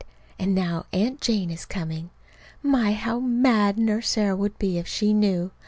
[0.39, 2.09] And now Aunt Jane is coming.
[2.63, 2.93] My!
[2.93, 5.51] how mad Nurse Sarah would be if she knew.